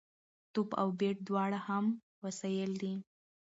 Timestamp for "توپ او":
0.53-0.87